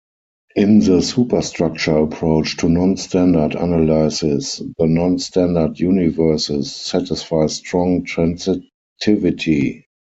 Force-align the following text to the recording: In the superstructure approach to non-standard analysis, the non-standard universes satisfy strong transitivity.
In 0.55 0.79
the 0.79 0.99
superstructure 1.03 1.95
approach 1.95 2.57
to 2.57 2.67
non-standard 2.67 3.53
analysis, 3.53 4.59
the 4.79 4.87
non-standard 4.87 5.79
universes 5.79 6.73
satisfy 6.75 7.45
strong 7.45 8.03
transitivity. 8.03 9.83